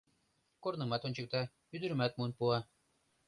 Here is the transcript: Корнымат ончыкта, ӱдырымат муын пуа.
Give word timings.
Корнымат 0.63 1.05
ончыкта, 1.07 1.41
ӱдырымат 1.75 2.11
муын 2.17 2.31
пуа. 2.37 2.59